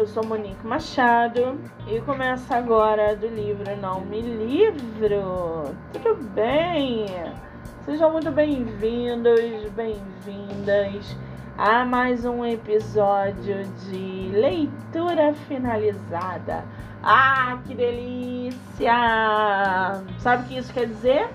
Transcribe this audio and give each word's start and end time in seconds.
eu 0.00 0.06
sou 0.06 0.24
Monique 0.24 0.66
Machado 0.66 1.60
e 1.86 2.00
começa 2.00 2.56
agora 2.56 3.14
do 3.14 3.26
livro 3.26 3.76
Não 3.76 4.00
Me 4.00 4.22
Livro. 4.22 5.74
Tudo 5.92 6.14
bem? 6.30 7.04
Sejam 7.84 8.10
muito 8.10 8.30
bem-vindos, 8.30 9.70
bem-vindas 9.76 11.14
a 11.58 11.84
mais 11.84 12.24
um 12.24 12.46
episódio 12.46 13.62
de 13.90 14.30
leitura 14.32 15.34
finalizada. 15.46 16.64
Ah, 17.02 17.58
que 17.66 17.74
delícia! 17.74 18.94
Sabe 20.18 20.44
o 20.44 20.48
que 20.48 20.56
isso 20.56 20.72
quer 20.72 20.86
dizer? 20.86 21.28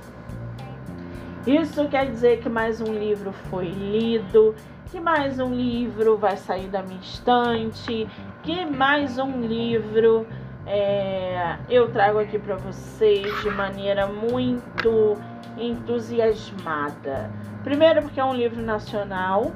Isso 1.45 1.88
quer 1.88 2.09
dizer 2.09 2.39
que 2.39 2.50
mais 2.50 2.82
um 2.82 2.91
livro 2.91 3.32
foi 3.32 3.68
lido 3.68 4.55
que 4.95 5.02
mais 5.02 5.41
um 5.41 5.54
livro 5.54 6.18
vai 6.18 6.38
sair 6.38 6.70
da 6.70 6.82
minha 6.82 7.02
estante, 7.02 8.08
que 8.45 8.63
mais 8.63 9.17
um 9.17 9.41
livro 9.41 10.26
é, 10.67 11.58
eu 11.67 11.91
trago 11.91 12.20
aqui 12.20 12.38
para 12.38 12.55
vocês 12.55 13.41
de 13.41 13.49
maneira 13.49 14.05
muito 14.05 15.18
entusiasmada. 15.58 17.31
Primeiro, 17.63 18.04
porque 18.04 18.20
é 18.20 18.23
um 18.23 18.35
livro 18.35 18.62
nacional 18.62 19.52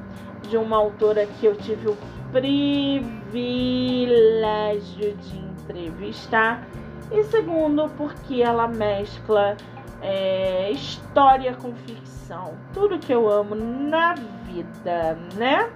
de 0.49 0.57
uma 0.57 0.77
autora 0.77 1.27
que 1.27 1.45
eu 1.45 1.55
tive 1.55 1.89
o 1.89 1.97
privilégio 2.31 3.05
de 5.17 5.37
entrevistar, 5.37 6.67
e 7.11 7.23
segundo, 7.25 7.89
porque 7.95 8.41
ela 8.41 8.67
mescla 8.67 9.55
é, 10.01 10.71
história 10.71 11.53
com 11.53 11.75
ficção, 11.75 12.55
tudo 12.73 12.97
que 12.97 13.13
eu 13.13 13.29
amo 13.29 13.53
na 13.53 14.15
vida, 14.15 15.15
né? 15.35 15.69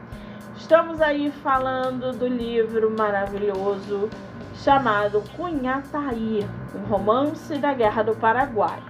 Estamos 0.64 1.02
aí 1.02 1.30
falando 1.30 2.18
do 2.18 2.26
livro 2.26 2.90
maravilhoso 2.90 4.10
chamado 4.56 5.22
Cunhataí, 5.36 6.48
um 6.74 6.86
romance 6.86 7.58
da 7.58 7.74
Guerra 7.74 8.02
do 8.02 8.16
Paraguai. 8.16 8.82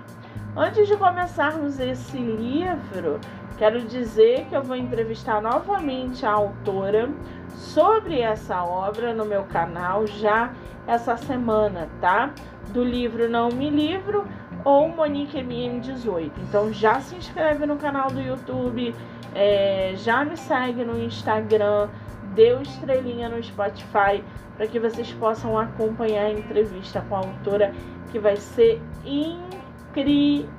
Antes 0.55 0.87
de 0.87 0.95
começarmos 0.95 1.79
esse 1.79 2.15
livro, 2.15 3.19
quero 3.57 3.81
dizer 3.81 4.45
que 4.45 4.55
eu 4.55 4.61
vou 4.61 4.75
entrevistar 4.75 5.41
novamente 5.41 6.27
a 6.27 6.33
autora 6.33 7.09
sobre 7.55 8.21
essa 8.21 8.63
obra 8.63 9.11
no 9.11 9.25
meu 9.25 9.43
canal 9.45 10.05
já 10.05 10.53
essa 10.85 11.17
semana, 11.17 11.89
tá? 11.99 12.29
Do 12.69 12.83
livro 12.83 13.27
Não 13.27 13.49
Me 13.49 13.71
Livro 13.71 14.27
ou 14.63 14.89
Monique 14.89 15.39
MM18. 15.39 16.31
Então 16.37 16.71
já 16.71 17.01
se 17.01 17.15
inscreve 17.15 17.65
no 17.65 17.77
canal 17.77 18.11
do 18.11 18.21
YouTube, 18.21 18.93
é, 19.35 19.93
já 19.95 20.23
me 20.23 20.37
segue 20.37 20.83
no 20.83 21.01
Instagram, 21.01 21.89
deu 22.35 22.61
estrelinha 22.61 23.29
no 23.29 23.41
Spotify 23.43 24.23
para 24.55 24.67
que 24.67 24.79
vocês 24.79 25.11
possam 25.13 25.57
acompanhar 25.57 26.25
a 26.25 26.31
entrevista 26.31 27.03
com 27.09 27.15
a 27.15 27.19
autora 27.19 27.73
que 28.11 28.19
vai 28.19 28.35
ser 28.35 28.81
incrível. 29.03 30.51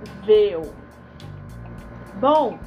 Bom, 2.20 2.58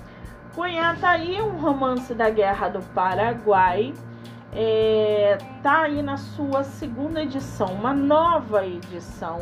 Cunha 0.55 0.95
tá 0.99 1.11
aí 1.11 1.41
um 1.41 1.59
romance 1.59 2.13
da 2.13 2.29
Guerra 2.29 2.69
do 2.69 2.79
Paraguai. 2.93 3.93
É, 4.53 5.37
tá 5.61 5.81
aí 5.81 6.01
na 6.01 6.17
sua 6.17 6.63
segunda 6.63 7.21
edição, 7.21 7.67
uma 7.67 7.93
nova 7.93 8.65
edição 8.65 9.39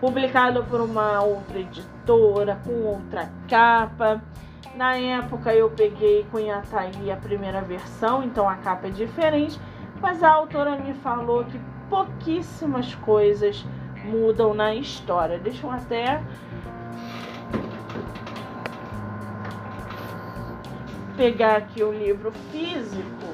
publicado 0.00 0.62
por 0.64 0.80
uma 0.80 1.22
outra 1.22 1.60
editora, 1.60 2.60
com 2.64 2.72
outra 2.84 3.30
capa. 3.48 4.20
Na 4.74 4.96
época 4.96 5.52
eu 5.52 5.70
peguei 5.70 6.24
com 6.30 6.38
Yataí 6.38 7.10
a 7.10 7.16
primeira 7.16 7.60
versão, 7.60 8.22
então 8.22 8.48
a 8.48 8.56
capa 8.56 8.86
é 8.86 8.90
diferente, 8.90 9.60
mas 10.00 10.22
a 10.22 10.30
autora 10.30 10.76
me 10.76 10.94
falou 10.94 11.44
que 11.44 11.60
pouquíssimas 11.90 12.94
coisas 12.96 13.64
mudam 14.04 14.54
na 14.54 14.74
história. 14.74 15.38
Deixa 15.38 15.66
eu 15.66 15.70
até 15.70 16.22
pegar 21.16 21.56
aqui 21.56 21.82
o 21.82 21.92
livro 21.92 22.30
físico 22.52 23.26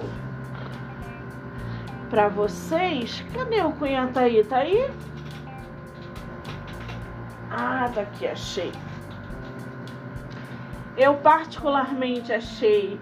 para 2.09 2.29
vocês. 2.29 3.23
Cadê 3.35 3.61
o 3.61 3.73
Cunhataí? 3.73 4.43
Tá 4.45 4.59
aí? 4.59 4.91
Ah, 7.51 7.91
tá 7.95 8.01
aqui, 8.01 8.27
achei. 8.27 8.73
Eu 10.97 11.15
particularmente 11.15 12.33
achei 12.33 12.99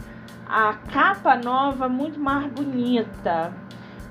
a 0.48 0.74
capa 0.92 1.36
nova 1.36 1.88
muito 1.88 2.18
mais 2.18 2.46
bonita. 2.50 3.52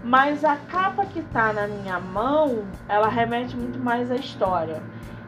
Mas 0.03 0.43
a 0.43 0.55
capa 0.55 1.05
que 1.05 1.21
tá 1.21 1.53
na 1.53 1.67
minha 1.67 1.99
mão, 1.99 2.63
ela 2.87 3.07
remete 3.07 3.55
muito 3.55 3.79
mais 3.79 4.11
à 4.11 4.15
história. 4.15 4.81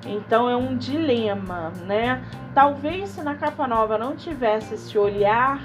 Então 0.05 0.49
é 0.49 0.55
um 0.55 0.75
dilema, 0.75 1.71
né? 1.85 2.23
Talvez 2.53 3.09
se 3.09 3.21
na 3.21 3.35
capa 3.35 3.67
nova 3.67 3.97
não 3.97 4.15
tivesse 4.15 4.73
esse 4.73 4.97
olhar 4.97 5.61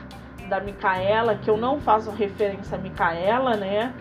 da 0.48 0.60
Micaela, 0.60 1.34
que 1.36 1.48
eu 1.48 1.56
não 1.56 1.80
faço 1.80 2.10
referência 2.10 2.76
a 2.76 2.80
Micaela, 2.80 3.56
né? 3.56 3.92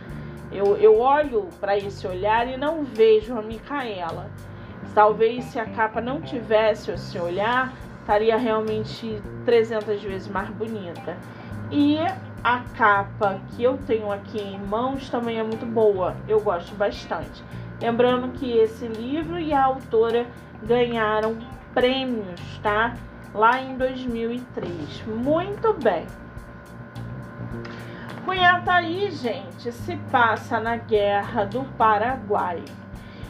Eu, 0.51 0.77
eu 0.77 0.99
olho 0.99 1.49
para 1.59 1.77
esse 1.77 2.07
olhar 2.07 2.47
e 2.47 2.55
não 2.55 2.83
vejo 2.83 3.37
a 3.37 3.41
Micaela. 3.41 4.29
Talvez 4.93 5.45
se 5.45 5.59
a 5.59 5.65
capa 5.65 5.99
não 5.99 6.21
tivesse 6.21 6.91
esse 6.91 7.19
olhar, 7.19 7.73
estaria 8.07 8.38
realmente 8.38 9.22
300 9.44 10.01
vezes 10.01 10.28
mais 10.29 10.50
bonita. 10.51 11.18
E 11.69 11.97
a 12.41 12.63
capa 12.78 13.41
que 13.50 13.62
eu 13.62 13.78
tenho 13.85 14.09
aqui 14.09 14.40
em 14.40 14.57
mãos 14.57 15.09
também 15.09 15.38
é 15.38 15.44
muito 15.44 15.66
boa, 15.66 16.16
eu 16.25 16.40
gosto 16.40 16.73
bastante. 16.75 17.44
Lembrando 17.81 18.31
que 18.31 18.50
esse 18.57 18.88
livro 18.88 19.38
e 19.38 19.53
a 19.53 19.66
autora 19.66 20.25
ganharam 20.63 21.38
prêmios, 21.73 22.40
tá? 22.63 22.96
Lá 23.34 23.62
em 23.62 23.75
2003. 23.75 25.03
Muito 25.06 25.73
bem. 25.73 26.06
Cunhataí, 28.23 29.12
gente, 29.12 29.69
se 29.69 29.97
passa 30.09 30.62
na 30.62 30.78
Guerra 30.78 31.44
do 31.46 31.63
Paraguai. 31.78 32.63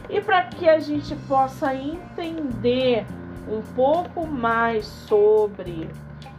E 0.08 0.20
para 0.20 0.44
que 0.44 0.68
a 0.68 0.78
gente 0.78 1.14
possa 1.28 1.74
entender 1.74 3.04
um 3.50 3.62
pouco 3.74 4.26
mais 4.26 4.86
sobre 4.86 5.88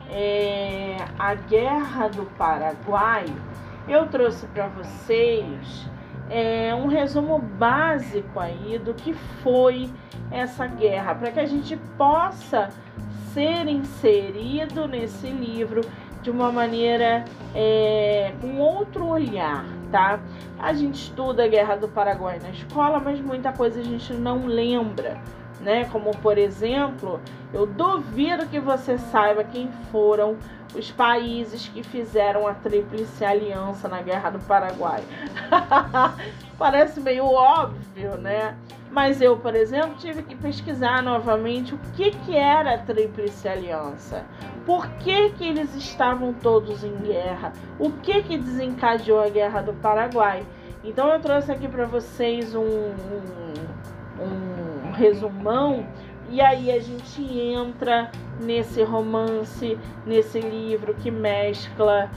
é, 0.09 0.97
a 1.17 1.33
Guerra 1.35 2.07
do 2.07 2.25
Paraguai, 2.37 3.25
eu 3.87 4.07
trouxe 4.07 4.45
para 4.47 4.67
vocês 4.67 5.89
é, 6.29 6.73
um 6.75 6.87
resumo 6.87 7.39
básico 7.39 8.39
aí 8.39 8.77
do 8.77 8.93
que 8.93 9.13
foi 9.43 9.89
essa 10.31 10.67
guerra, 10.67 11.15
para 11.15 11.31
que 11.31 11.39
a 11.39 11.45
gente 11.45 11.75
possa 11.97 12.69
ser 13.33 13.67
inserido 13.67 14.87
nesse 14.87 15.27
livro 15.27 15.81
de 16.21 16.29
uma 16.29 16.51
maneira 16.51 17.25
é, 17.55 18.33
com 18.41 18.59
outro 18.59 19.07
olhar, 19.07 19.65
tá? 19.91 20.19
A 20.59 20.73
gente 20.73 20.95
estuda 20.95 21.45
a 21.45 21.47
Guerra 21.47 21.75
do 21.75 21.87
Paraguai 21.87 22.39
na 22.41 22.49
escola, 22.49 22.99
mas 22.99 23.19
muita 23.21 23.53
coisa 23.53 23.79
a 23.79 23.83
gente 23.83 24.13
não 24.13 24.45
lembra, 24.45 25.19
né? 25.61 25.85
Como 25.91 26.11
por 26.17 26.37
exemplo, 26.37 27.19
eu 27.53 27.65
duvido 27.65 28.47
que 28.47 28.59
você 28.59 28.97
saiba 28.97 29.43
quem 29.43 29.69
foram 29.91 30.37
os 30.75 30.91
países 30.91 31.67
que 31.67 31.81
fizeram 31.83 32.47
a 32.47 32.53
Tríplice 32.53 33.25
Aliança 33.25 33.87
na 33.87 34.01
Guerra 34.01 34.29
do 34.29 34.39
Paraguai. 34.39 35.03
Parece 36.57 36.99
meio 36.99 37.25
óbvio, 37.25 38.17
né? 38.17 38.55
Mas 38.91 39.21
eu, 39.21 39.37
por 39.37 39.55
exemplo, 39.55 39.95
tive 39.97 40.23
que 40.23 40.35
pesquisar 40.35 41.03
novamente 41.03 41.75
o 41.75 41.79
que, 41.95 42.11
que 42.11 42.35
era 42.35 42.73
a 42.73 42.77
Tríplice 42.77 43.47
Aliança. 43.47 44.25
Por 44.65 44.87
que, 44.93 45.29
que 45.31 45.47
eles 45.47 45.75
estavam 45.75 46.33
todos 46.33 46.83
em 46.83 46.95
guerra? 46.97 47.53
O 47.77 47.91
que, 47.91 48.21
que 48.23 48.37
desencadeou 48.37 49.21
a 49.21 49.29
Guerra 49.29 49.61
do 49.61 49.73
Paraguai? 49.73 50.43
Então 50.83 51.11
eu 51.11 51.19
trouxe 51.19 51.51
aqui 51.51 51.67
para 51.67 51.85
vocês 51.85 52.55
um, 52.55 52.61
um, 52.61 52.93
um 54.23 54.48
resumão 54.99 55.87
e 56.29 56.41
aí 56.41 56.69
a 56.71 56.79
gente 56.79 57.23
entra 57.23 58.11
nesse 58.39 58.83
romance, 58.83 59.79
nesse 60.05 60.39
livro 60.39 60.93
que 60.93 61.09
mescla 61.09 62.11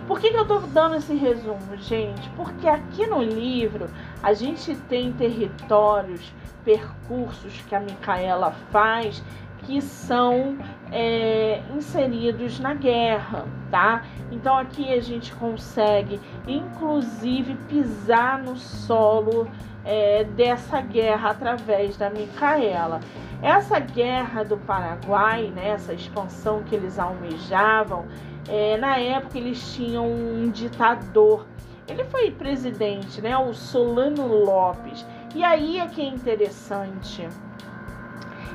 Por 0.06 0.20
que, 0.20 0.30
que 0.30 0.36
eu 0.36 0.42
estou 0.42 0.60
dando 0.60 0.94
esse 0.94 1.14
resumo, 1.14 1.76
gente? 1.78 2.28
Porque 2.30 2.68
aqui 2.68 3.06
no 3.06 3.20
livro 3.20 3.88
a 4.22 4.32
gente 4.32 4.76
tem 4.88 5.12
territórios, 5.12 6.32
percursos 6.64 7.60
que 7.69 7.74
a 7.74 7.80
Micaela 7.80 8.52
faz 8.70 9.22
que 9.66 9.82
são 9.82 10.56
é, 10.92 11.60
inseridos 11.74 12.60
na 12.60 12.74
guerra, 12.74 13.44
tá? 13.70 14.04
Então 14.30 14.56
aqui 14.56 14.92
a 14.92 15.00
gente 15.00 15.34
consegue, 15.34 16.20
inclusive, 16.46 17.56
pisar 17.69 18.42
no 18.42 18.56
solo 18.56 19.48
é, 19.86 20.24
dessa 20.24 20.80
guerra 20.80 21.30
através 21.30 21.96
da 21.96 22.10
Micaela. 22.10 23.00
Essa 23.40 23.78
guerra 23.78 24.42
do 24.42 24.56
Paraguai, 24.56 25.52
né, 25.54 25.68
essa 25.68 25.94
expansão 25.94 26.64
que 26.64 26.74
eles 26.74 26.98
almejavam, 26.98 28.04
é, 28.48 28.76
na 28.76 28.98
época 28.98 29.38
eles 29.38 29.74
tinham 29.74 30.10
um 30.10 30.50
ditador. 30.50 31.46
Ele 31.86 32.02
foi 32.04 32.32
presidente, 32.32 33.20
né, 33.22 33.38
o 33.38 33.54
Solano 33.54 34.26
Lopes. 34.26 35.06
E 35.34 35.44
aí 35.44 35.78
é 35.78 35.86
que 35.86 36.00
é 36.00 36.06
interessante. 36.06 37.28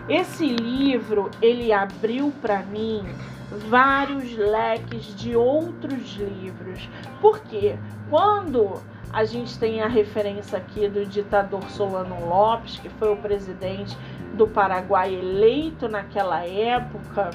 Esse 0.10 0.48
livro 0.48 1.32
ele 1.42 1.72
abriu 1.72 2.34
para 2.42 2.64
mim 2.64 3.06
vários 3.70 4.36
leques 4.36 5.16
de 5.16 5.36
outros 5.36 6.16
livros. 6.16 6.90
Porque 7.22 7.78
quando 8.10 8.82
a 9.14 9.26
gente 9.26 9.60
tem 9.60 9.82
a 9.82 9.88
referência 9.88 10.58
aqui 10.58 10.88
do 10.88 11.06
ditador 11.06 11.64
Solano 11.70 12.28
Lopes, 12.28 12.78
que 12.80 12.90
foi 12.90 13.12
o 13.12 13.18
presidente 13.18 13.98
do 14.34 14.48
Paraguai 14.48 15.14
eleito 15.14 15.90
naquela 15.90 16.46
época. 16.46 17.32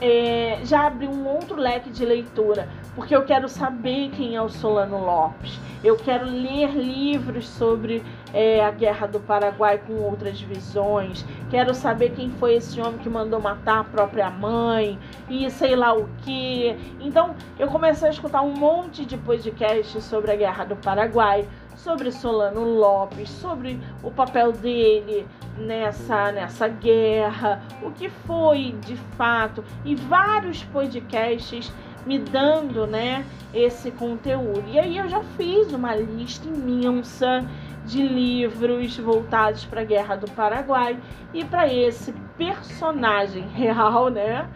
É, 0.00 0.60
já 0.64 0.86
abriu 0.86 1.10
um 1.10 1.28
outro 1.28 1.56
leque 1.56 1.90
de 1.90 2.06
leitura, 2.06 2.66
porque 2.94 3.14
eu 3.14 3.22
quero 3.24 3.48
saber 3.50 4.10
quem 4.10 4.34
é 4.34 4.40
o 4.40 4.48
Solano 4.48 4.98
Lopes. 4.98 5.60
Eu 5.84 5.96
quero 5.96 6.24
ler 6.24 6.70
livros 6.70 7.46
sobre 7.46 8.02
é, 8.32 8.64
a 8.64 8.70
Guerra 8.70 9.06
do 9.06 9.20
Paraguai 9.20 9.78
com 9.86 9.94
outras 9.94 10.40
visões. 10.40 11.24
Quero 11.50 11.74
saber 11.74 12.10
quem 12.10 12.30
foi 12.30 12.54
esse 12.54 12.80
homem 12.80 12.98
que 12.98 13.08
mandou 13.08 13.40
matar 13.40 13.80
a 13.80 13.84
própria 13.84 14.30
mãe 14.30 14.98
e 15.28 15.50
sei 15.50 15.76
lá 15.76 15.94
o 15.94 16.08
que. 16.22 16.76
Então 17.00 17.34
eu 17.58 17.68
comecei 17.68 18.08
a 18.08 18.10
escutar 18.10 18.42
um 18.42 18.52
monte 18.52 19.04
de 19.04 19.18
podcasts 19.18 20.02
sobre 20.04 20.32
a 20.32 20.36
Guerra 20.36 20.64
do 20.64 20.76
Paraguai, 20.76 21.46
sobre 21.76 22.12
Solano 22.12 22.62
Lopes, 22.64 23.28
sobre 23.28 23.78
o 24.02 24.10
papel 24.10 24.52
dele 24.52 25.26
nessa, 25.60 26.32
nessa 26.32 26.66
guerra, 26.66 27.62
o 27.82 27.90
que 27.90 28.08
foi 28.08 28.74
de 28.80 28.96
fato, 29.16 29.62
e 29.84 29.94
vários 29.94 30.64
podcasts 30.64 31.72
me 32.06 32.18
dando 32.18 32.86
né, 32.86 33.24
esse 33.52 33.90
conteúdo. 33.90 34.64
E 34.66 34.78
aí 34.78 34.96
eu 34.96 35.08
já 35.08 35.22
fiz 35.36 35.72
uma 35.72 35.94
lista 35.94 36.48
imensa 36.48 37.46
de 37.84 38.02
livros 38.02 38.96
voltados 38.96 39.64
para 39.64 39.82
a 39.82 39.84
Guerra 39.84 40.16
do 40.16 40.30
Paraguai 40.30 40.98
e 41.32 41.44
para 41.44 41.72
esse 41.72 42.12
personagem 42.36 43.46
real, 43.52 44.08
né, 44.08 44.48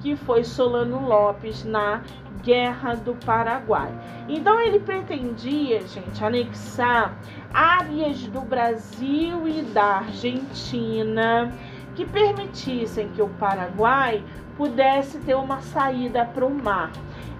que 0.00 0.16
foi 0.16 0.44
Solano 0.44 1.06
Lopes 1.06 1.64
na 1.64 2.02
Guerra 2.42 2.94
do 2.94 3.14
Paraguai. 3.14 3.92
Então 4.28 4.60
ele 4.60 4.80
pretendia, 4.80 5.86
gente, 5.86 6.24
anexar 6.24 7.14
áreas 7.52 8.26
do 8.26 8.40
Brasil 8.40 9.48
e 9.48 9.62
da 9.62 9.98
Argentina 9.98 11.52
que 11.94 12.04
permitissem 12.04 13.08
que 13.08 13.22
o 13.22 13.28
Paraguai 13.28 14.22
pudesse 14.56 15.18
ter 15.18 15.34
uma 15.34 15.60
saída 15.60 16.24
para 16.24 16.44
o 16.44 16.54
mar. 16.54 16.90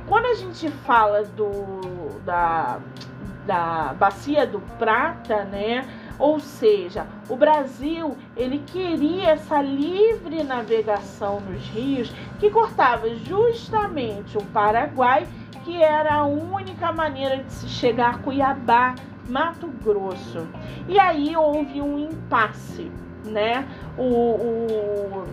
Quando 0.07 0.27
a 0.27 0.35
gente 0.35 0.69
fala 0.69 1.25
do, 1.25 2.21
da, 2.25 2.79
da 3.47 3.95
bacia 3.99 4.47
do 4.47 4.61
Prata, 4.79 5.45
né? 5.45 5.87
Ou 6.19 6.41
seja, 6.41 7.07
o 7.29 7.37
Brasil 7.37 8.17
ele 8.37 8.63
queria 8.67 9.31
essa 9.31 9.61
livre 9.61 10.43
navegação 10.43 11.41
nos 11.41 11.63
rios 11.69 12.13
que 12.39 12.51
cortava 12.51 13.09
justamente 13.17 14.39
o 14.39 14.45
Paraguai, 14.47 15.27
que 15.65 15.83
era 15.83 16.15
a 16.15 16.25
única 16.25 16.93
maneira 16.93 17.43
de 17.43 17.53
se 17.53 17.69
chegar 17.69 18.15
a 18.15 18.19
Cuiabá, 18.19 18.95
Mato 19.29 19.67
Grosso. 19.85 20.47
E 20.89 20.99
aí 20.99 21.37
houve 21.37 21.83
um 21.83 21.99
impasse, 21.99 22.91
né? 23.25 23.67
O, 23.99 24.03
o, 24.03 25.25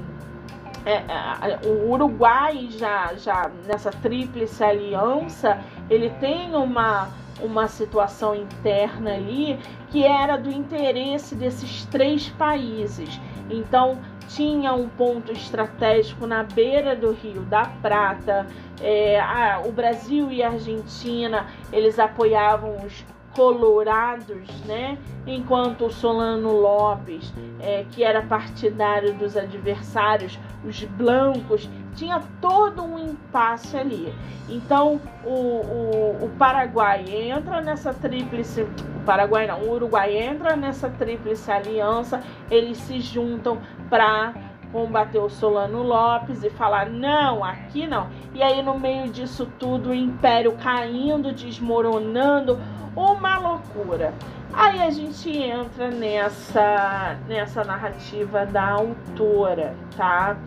é, 0.86 0.96
é 0.96 1.60
o 1.66 1.92
Uruguai 1.92 2.68
já, 2.72 3.14
já 3.14 3.50
nessa 3.66 3.92
tríplice 3.92 4.64
aliança, 4.64 5.62
ele 5.90 6.10
tem 6.20 6.56
uma 6.56 7.08
uma 7.42 7.68
situação 7.68 8.36
interna 8.36 9.14
ali 9.14 9.60
que 9.90 10.04
era 10.04 10.38
do 10.38 10.52
interesse 10.52 11.36
desses 11.36 11.86
três 11.86 12.30
países. 12.30 13.20
Então, 13.50 14.00
tinha 14.30 14.74
um 14.74 14.88
ponto 14.88 15.32
estratégico 15.32 16.26
na 16.26 16.44
beira 16.44 16.96
do 16.96 17.12
Rio 17.12 17.42
da 17.42 17.66
Prata. 17.82 18.48
É, 18.82 19.20
a, 19.20 19.62
o 19.66 19.72
Brasil 19.72 20.32
e 20.32 20.42
a 20.42 20.50
Argentina 20.50 21.48
eles 21.72 22.00
apoiavam 22.00 22.78
os 22.86 23.06
colorados, 23.36 24.48
né? 24.66 24.98
Enquanto 25.26 25.86
o 25.86 25.92
Solano 25.92 26.52
Lopes, 26.52 27.34
é, 27.60 27.86
que 27.92 28.04
era 28.04 28.22
partidário 28.22 29.14
dos 29.14 29.36
adversários, 29.36 30.40
os 30.64 30.84
blancos, 30.84 31.70
tinha 31.96 32.22
todo 32.42 32.84
um 32.84 33.00
impasse 33.00 33.78
ali. 33.78 34.14
Então 34.50 35.00
o, 35.24 35.30
o, 35.30 36.26
o 36.26 36.30
Paraguai 36.38 37.06
entra 37.08 37.62
nessa 37.62 37.94
tríplice, 37.94 38.62
o 38.62 39.04
Paraguai 39.06 39.48
não, 39.48 39.60
o 39.62 39.72
Uruguai 39.72 40.18
entra 40.18 40.56
nessa 40.56 40.90
tríplice 40.90 41.52
aliança, 41.52 42.22
eles 42.52 42.78
se 42.78 43.00
juntam 43.00 43.60
para 43.90 44.34
combater 44.72 45.20
o 45.20 45.30
Solano 45.30 45.84
Lopes 45.84 46.44
e 46.44 46.50
falar 46.50 46.90
não, 46.90 47.44
aqui 47.44 47.88
não. 47.88 48.10
E 48.34 48.42
aí 48.42 48.62
no 48.62 48.78
meio 48.78 49.10
disso 49.10 49.48
tudo 49.60 49.92
o 49.92 49.94
império 49.94 50.54
caindo, 50.54 51.32
desmoronando, 51.32 52.60
uma 52.96 53.38
loucura. 53.38 54.14
Aí 54.52 54.82
a 54.82 54.90
gente 54.92 55.30
entra 55.36 55.90
nessa 55.90 57.18
nessa 57.28 57.64
narrativa 57.64 58.46
da 58.46 58.72
autora, 58.72 59.76
tá? 59.96 60.38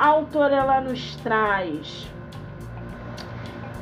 A 0.00 0.06
autora 0.06 0.56
ela 0.56 0.80
nos 0.80 1.14
traz 1.16 2.10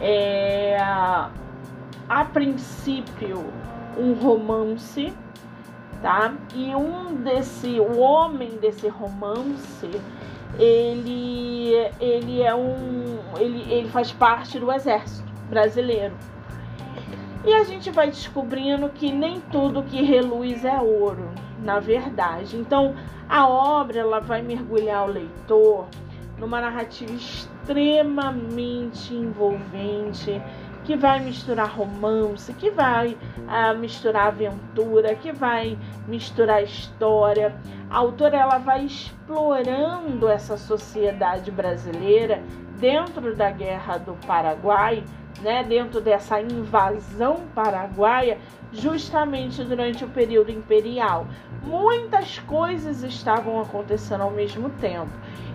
é, 0.00 0.76
a 0.76 2.24
princípio 2.24 3.52
um 3.96 4.14
romance, 4.14 5.12
tá? 6.02 6.34
E 6.56 6.74
um 6.74 7.14
desse, 7.22 7.78
o 7.78 8.00
homem 8.00 8.50
desse 8.56 8.88
romance, 8.88 9.88
ele, 10.58 11.88
ele 12.00 12.42
é 12.42 12.52
um. 12.52 13.20
Ele, 13.36 13.72
ele 13.72 13.88
faz 13.88 14.10
parte 14.10 14.58
do 14.58 14.72
exército 14.72 15.30
brasileiro. 15.48 16.16
E 17.44 17.54
a 17.54 17.62
gente 17.62 17.92
vai 17.92 18.08
descobrindo 18.08 18.88
que 18.88 19.12
nem 19.12 19.40
tudo 19.52 19.84
que 19.84 20.02
reluz 20.02 20.64
é 20.64 20.80
ouro, 20.80 21.30
na 21.62 21.78
verdade. 21.78 22.56
Então, 22.56 22.96
a 23.28 23.48
obra 23.48 24.00
ela 24.00 24.18
vai 24.18 24.42
mergulhar 24.42 25.08
o 25.08 25.12
leitor 25.12 25.86
numa 26.38 26.60
narrativa 26.60 27.12
extremamente 27.12 29.14
envolvente, 29.14 30.42
que 30.84 30.96
vai 30.96 31.20
misturar 31.20 31.68
romance, 31.68 32.52
que 32.54 32.70
vai 32.70 33.18
uh, 33.36 33.76
misturar 33.78 34.28
aventura, 34.28 35.14
que 35.14 35.30
vai 35.32 35.78
misturar 36.06 36.62
história. 36.62 37.54
A 37.90 37.98
autora 37.98 38.38
ela 38.38 38.56
vai 38.58 38.86
explorando 38.86 40.28
essa 40.28 40.56
sociedade 40.56 41.50
brasileira 41.50 42.42
dentro 42.78 43.34
da 43.34 43.50
Guerra 43.50 43.98
do 43.98 44.14
Paraguai, 44.26 45.04
né, 45.40 45.62
dentro 45.62 46.00
dessa 46.00 46.40
invasão 46.40 47.42
paraguaia, 47.54 48.38
justamente 48.72 49.62
durante 49.62 50.04
o 50.04 50.08
período 50.08 50.50
imperial. 50.50 51.26
Muitas 51.62 52.38
coisas 52.40 53.02
estavam 53.02 53.60
acontecendo 53.60 54.22
ao 54.22 54.30
mesmo 54.30 54.70
tempo. 54.70 55.10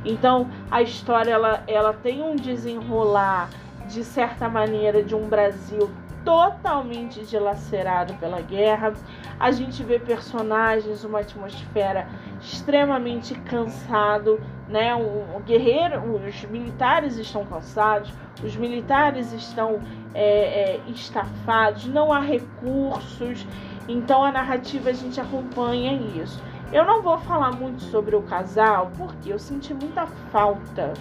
Então, 0.05 0.49
a 0.69 0.81
história 0.81 1.31
ela, 1.31 1.63
ela 1.67 1.93
tem 1.93 2.21
um 2.21 2.35
desenrolar 2.35 3.49
de 3.87 4.03
certa 4.03 4.49
maneira, 4.49 5.03
de 5.03 5.13
um 5.13 5.27
Brasil 5.27 5.89
totalmente 6.23 7.25
dilacerado 7.25 8.13
pela 8.15 8.41
guerra. 8.41 8.93
A 9.39 9.51
gente 9.51 9.83
vê 9.83 9.99
personagens, 9.99 11.03
uma 11.03 11.19
atmosfera 11.19 12.07
extremamente 12.41 13.35
cansado, 13.41 14.41
né? 14.67 14.95
O, 14.95 15.39
guerreiro, 15.45 16.01
os 16.15 16.43
militares 16.45 17.17
estão 17.17 17.45
cansados, 17.45 18.11
os 18.43 18.55
militares 18.55 19.33
estão 19.33 19.79
é, 20.13 20.75
é, 20.75 20.81
estafados, 20.87 21.85
não 21.87 22.11
há 22.11 22.19
recursos. 22.19 23.45
Então 23.87 24.23
a 24.23 24.31
narrativa 24.31 24.89
a 24.89 24.93
gente 24.93 25.19
acompanha 25.19 25.93
isso. 26.21 26.41
Eu 26.71 26.85
não 26.85 27.01
vou 27.01 27.17
falar 27.19 27.51
muito 27.51 27.83
sobre 27.83 28.15
o 28.15 28.23
casal 28.23 28.91
porque 28.97 29.31
eu 29.31 29.37
senti 29.37 29.73
muita 29.73 30.07
falta 30.31 30.93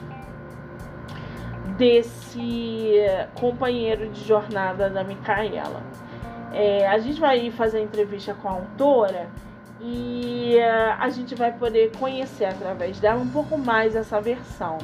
desse 1.76 3.00
companheiro 3.34 4.08
de 4.10 4.24
jornada 4.24 4.88
da 4.90 5.02
Micaela. 5.04 5.82
É, 6.52 6.86
a 6.86 6.98
gente 6.98 7.20
vai 7.20 7.50
fazer 7.50 7.80
entrevista 7.80 8.34
com 8.34 8.48
a 8.48 8.52
autora 8.52 9.28
e 9.80 10.56
uh, 10.58 10.96
a 10.98 11.08
gente 11.10 11.34
vai 11.34 11.52
poder 11.52 11.90
conhecer 11.98 12.44
através 12.44 13.00
dela 13.00 13.20
um 13.20 13.28
pouco 13.28 13.58
mais 13.58 13.96
essa 13.96 14.20
versão. 14.20 14.78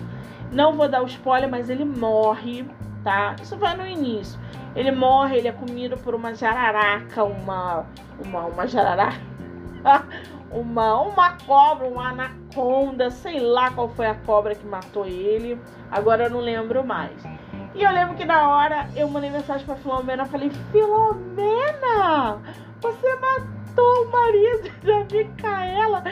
Não 0.50 0.72
vou 0.72 0.88
dar 0.88 1.02
o 1.02 1.06
spoiler, 1.06 1.48
mas 1.48 1.68
ele 1.70 1.84
morre, 1.84 2.64
tá? 3.04 3.36
Isso 3.40 3.56
vai 3.56 3.76
no 3.76 3.86
início. 3.86 4.40
Ele 4.74 4.90
morre, 4.90 5.36
ele 5.36 5.48
é 5.48 5.52
comido 5.52 5.96
por 5.98 6.14
uma 6.14 6.34
jararaca, 6.34 7.22
uma. 7.22 7.86
Uma, 8.24 8.46
uma 8.46 8.66
jararaca. 8.66 9.20
uma, 10.50 11.00
uma 11.02 11.32
cobra, 11.46 11.86
uma 11.86 12.10
anaconda, 12.10 13.10
sei 13.10 13.40
lá 13.40 13.70
qual 13.70 13.88
foi 13.88 14.06
a 14.06 14.14
cobra 14.14 14.54
que 14.54 14.66
matou 14.66 15.06
ele. 15.06 15.60
Agora 15.90 16.24
eu 16.24 16.30
não 16.30 16.40
lembro 16.40 16.84
mais. 16.84 17.12
E 17.74 17.82
eu 17.82 17.92
lembro 17.92 18.16
que 18.16 18.24
na 18.24 18.48
hora 18.48 18.88
eu 18.96 19.08
mandei 19.08 19.30
mensagem 19.30 19.64
pra 19.64 19.76
Filomena, 19.76 20.24
falei, 20.24 20.50
Filomena, 20.72 22.40
você 22.80 23.14
matou 23.16 24.04
o 24.04 24.10
marido 24.10 24.70
da 24.82 25.04
Micaela 25.04 26.02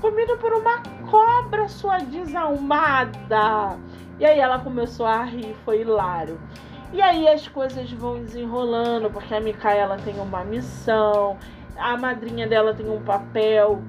comido 0.00 0.36
por 0.38 0.52
uma 0.52 0.82
cobra, 1.10 1.68
sua 1.68 1.98
desalmada. 1.98 3.78
E 4.18 4.24
aí 4.24 4.38
ela 4.38 4.58
começou 4.58 5.06
a 5.06 5.22
rir, 5.24 5.56
foi 5.64 5.80
hilário. 5.80 6.38
E 6.92 7.02
aí 7.02 7.26
as 7.26 7.48
coisas 7.48 7.90
vão 7.92 8.20
desenrolando, 8.20 9.10
porque 9.10 9.34
a 9.34 9.40
Micaela 9.40 9.96
tem 10.04 10.18
uma 10.20 10.44
missão, 10.44 11.36
a 11.76 11.96
madrinha 11.96 12.46
dela 12.46 12.74
tem 12.74 12.88
um 12.88 13.00
papel 13.02 13.82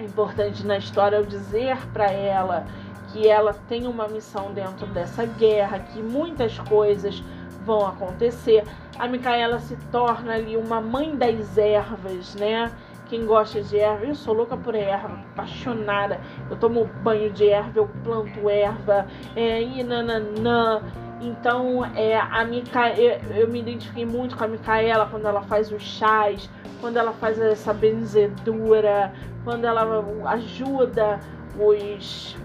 importante 0.00 0.64
na 0.66 0.78
história 0.78 1.18
ao 1.18 1.24
dizer 1.24 1.76
para 1.92 2.10
ela 2.10 2.66
que 3.12 3.26
ela 3.26 3.54
tem 3.68 3.86
uma 3.86 4.06
missão 4.06 4.52
dentro 4.52 4.86
dessa 4.86 5.24
guerra, 5.24 5.78
que 5.78 6.02
muitas 6.02 6.58
coisas 6.58 7.22
vão 7.64 7.86
acontecer. 7.86 8.64
A 8.98 9.06
Micaela 9.08 9.58
se 9.60 9.76
torna 9.90 10.34
ali 10.34 10.56
uma 10.56 10.80
mãe 10.80 11.16
das 11.16 11.56
ervas, 11.56 12.34
né? 12.34 12.70
Quem 13.08 13.24
gosta 13.24 13.62
de 13.62 13.78
erva, 13.78 14.04
eu 14.04 14.14
sou 14.14 14.34
louca 14.34 14.56
por 14.56 14.74
erva, 14.74 15.20
apaixonada. 15.32 16.20
Eu 16.50 16.56
tomo 16.56 16.84
banho 17.02 17.30
de 17.30 17.48
erva, 17.48 17.78
eu 17.78 17.88
planto 18.04 18.50
erva, 18.50 19.06
é, 19.34 19.62
e 19.62 19.82
nananã. 19.82 20.82
Então, 21.20 21.84
é, 21.96 22.18
a 22.18 22.44
Mica... 22.44 22.90
eu, 22.90 23.20
eu 23.34 23.48
me 23.48 23.60
identifiquei 23.60 24.06
muito 24.06 24.36
com 24.36 24.44
a 24.44 24.48
Micaela 24.48 25.06
quando 25.06 25.26
ela 25.26 25.42
faz 25.42 25.72
os 25.72 25.82
chás, 25.82 26.48
quando 26.80 26.96
ela 26.96 27.12
faz 27.12 27.40
essa 27.40 27.72
benzedura, 27.72 29.12
quando 29.44 29.64
ela 29.64 29.82
ajuda 30.30 31.18
os, 31.58 32.36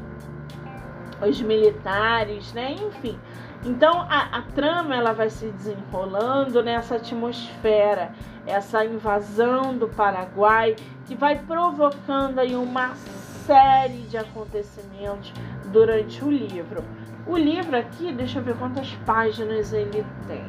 os 1.21 1.41
militares, 1.41 2.51
né? 2.53 2.73
Enfim. 2.73 3.19
Então 3.65 4.01
a, 4.09 4.39
a 4.39 4.41
trama 4.41 4.95
ela 4.95 5.13
vai 5.13 5.29
se 5.29 5.47
desenrolando 5.47 6.61
nessa 6.61 6.95
atmosfera, 6.95 8.11
essa 8.45 8.83
invasão 8.83 9.77
do 9.77 9.87
Paraguai 9.87 10.75
que 11.05 11.15
vai 11.15 11.39
provocando 11.39 12.39
aí 12.39 12.55
uma 12.55 12.93
série 13.45 14.03
de 14.03 14.17
acontecimentos 14.17 15.31
durante 15.71 16.23
o 16.23 16.29
livro. 16.29 16.83
O 17.25 17.37
livro 17.37 17.77
aqui, 17.77 18.11
deixa 18.11 18.39
eu 18.39 18.43
ver 18.43 18.55
quantas 18.57 18.93
páginas 19.05 19.71
ele 19.71 20.05
tem. 20.27 20.43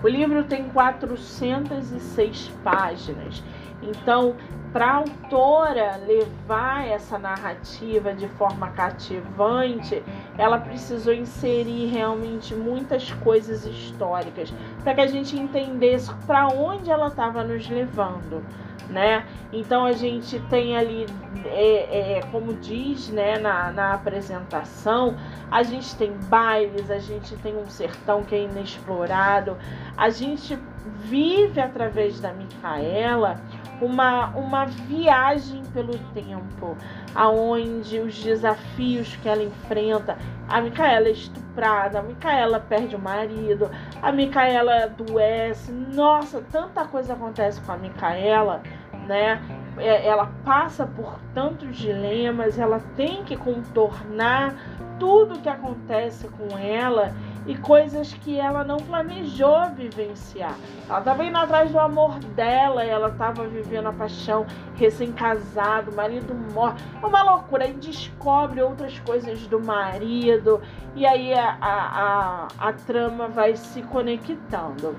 O 0.00 0.06
livro 0.06 0.44
tem 0.44 0.68
406 0.68 2.52
páginas. 2.62 3.42
Então, 3.82 4.36
para 4.72 4.86
a 4.86 4.94
autora 4.96 5.96
levar 6.06 6.86
essa 6.86 7.18
narrativa 7.18 8.14
de 8.14 8.28
forma 8.28 8.68
cativante, 8.70 10.02
ela 10.36 10.58
precisou 10.58 11.12
inserir 11.12 11.86
realmente 11.86 12.54
muitas 12.54 13.10
coisas 13.12 13.64
históricas 13.64 14.52
para 14.84 14.94
que 14.94 15.00
a 15.00 15.06
gente 15.06 15.36
entendesse 15.36 16.12
para 16.26 16.46
onde 16.48 16.90
ela 16.90 17.08
estava 17.08 17.42
nos 17.42 17.68
levando 17.68 18.44
né? 18.88 19.24
Então 19.52 19.84
a 19.84 19.92
gente 19.92 20.38
tem 20.48 20.76
ali, 20.76 21.06
é, 21.44 22.18
é, 22.18 22.22
como 22.30 22.54
diz 22.54 23.08
né, 23.10 23.38
na, 23.38 23.70
na 23.72 23.94
apresentação, 23.94 25.16
a 25.50 25.62
gente 25.62 25.94
tem 25.96 26.12
bailes, 26.28 26.90
a 26.90 26.98
gente 26.98 27.36
tem 27.36 27.56
um 27.56 27.66
sertão 27.68 28.22
que 28.22 28.34
é 28.34 28.42
inexplorado, 28.42 29.56
a 29.96 30.10
gente 30.10 30.58
vive 31.04 31.60
através 31.60 32.20
da 32.20 32.32
Micaela 32.32 33.40
uma, 33.80 34.28
uma 34.30 34.64
viagem 34.64 35.62
pelo 35.72 35.96
tempo, 36.12 36.76
aonde 37.14 38.00
os 38.00 38.22
desafios 38.22 39.14
que 39.16 39.28
ela 39.28 39.42
enfrenta, 39.42 40.18
a 40.48 40.60
Micaela 40.60 41.08
é 41.08 41.12
estuprada, 41.12 42.00
a 42.00 42.02
Micaela 42.02 42.58
perde 42.58 42.96
o 42.96 42.98
marido, 42.98 43.70
a 44.02 44.10
Micaela 44.10 44.84
adoece, 44.84 45.70
nossa, 45.70 46.42
tanta 46.50 46.84
coisa 46.84 47.12
acontece 47.12 47.60
com 47.60 47.72
a 47.72 47.76
Micaela 47.76 48.62
né? 49.08 49.40
É, 49.78 50.06
ela 50.06 50.30
passa 50.44 50.86
por 50.86 51.18
tantos 51.34 51.76
dilemas, 51.76 52.58
ela 52.58 52.80
tem 52.94 53.24
que 53.24 53.36
contornar 53.36 54.54
tudo 54.98 55.38
que 55.38 55.48
acontece 55.48 56.28
com 56.28 56.58
ela 56.58 57.14
e 57.46 57.56
coisas 57.56 58.12
que 58.12 58.38
ela 58.38 58.62
não 58.62 58.76
planejou 58.76 59.70
vivenciar. 59.70 60.54
Ela 60.88 60.98
estava 60.98 61.24
indo 61.24 61.38
atrás 61.38 61.70
do 61.70 61.78
amor 61.78 62.18
dela, 62.18 62.84
ela 62.84 63.08
estava 63.08 63.46
vivendo 63.46 63.86
a 63.86 63.92
paixão, 63.92 64.44
recém-casado, 64.74 65.92
marido 65.92 66.34
morre. 66.52 66.78
É 67.00 67.06
uma 67.06 67.22
loucura. 67.22 67.64
Aí 67.64 67.72
descobre 67.72 68.60
outras 68.60 68.98
coisas 69.00 69.46
do 69.46 69.60
marido 69.60 70.60
e 70.94 71.06
aí 71.06 71.32
a, 71.32 71.56
a, 71.60 72.46
a, 72.60 72.68
a 72.68 72.72
trama 72.72 73.28
vai 73.28 73.56
se 73.56 73.82
conectando. 73.82 74.96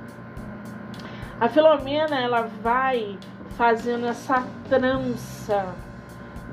A 1.39 1.47
Filomena 1.47 2.19
ela 2.19 2.49
vai 2.61 3.17
fazendo 3.59 4.05
essa 4.07 4.47
trança 4.69 5.75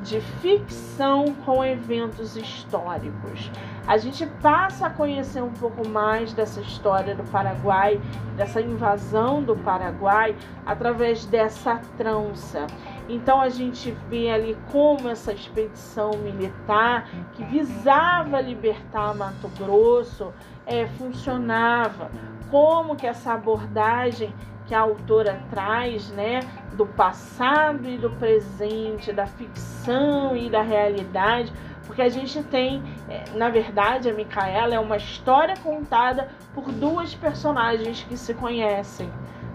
de 0.03 0.21
ficção 0.21 1.33
com 1.45 1.65
eventos 1.65 2.37
históricos. 2.37 3.49
A 3.87 3.97
gente 3.97 4.27
passa 4.43 4.89
a 4.89 4.91
conhecer 4.91 5.41
um 5.41 5.53
pouco 5.53 5.87
mais 5.87 6.33
dessa 6.33 6.61
história 6.61 7.15
do 7.15 7.23
Paraguai, 7.31 8.01
dessa 8.37 8.61
invasão 8.61 9.41
do 9.41 9.55
Paraguai, 9.55 10.35
através 10.67 11.25
dessa 11.27 11.81
trança. 11.97 12.67
Então 13.09 13.41
a 13.41 13.51
gente 13.51 13.93
vê 14.11 14.29
ali 14.29 14.59
como 14.73 15.09
essa 15.09 15.33
expedição 15.33 16.11
militar 16.11 17.09
que 17.35 17.45
visava 17.45 18.41
libertar 18.41 19.15
Mato 19.15 19.49
Grosso 19.57 20.35
é, 20.67 20.89
funcionava, 20.89 22.11
como 22.51 22.97
que 22.97 23.07
essa 23.07 23.35
abordagem 23.35 24.35
que 24.67 24.75
a 24.75 24.81
autora 24.81 25.41
traz, 25.51 26.11
né, 26.11 26.41
do 26.73 26.87
passado 26.87 27.89
e 27.89 27.97
do 27.97 28.11
presente, 28.11 29.13
da 29.13 29.27
ficção 29.27 30.37
e 30.37 30.51
da 30.51 30.63
realidade, 30.63 31.53
porque 31.87 32.03
a 32.03 32.09
gente 32.09 32.43
tem, 32.43 32.83
é, 33.09 33.25
na 33.35 33.49
verdade, 33.49 34.11
a 34.11 34.13
Micaela 34.13 34.75
é 34.75 34.79
uma 34.79 34.97
história 34.97 35.55
contada 35.63 36.29
por 36.53 36.71
duas 36.73 37.15
personagens 37.15 38.05
que 38.09 38.17
se 38.17 38.35
conhecem, 38.35 39.09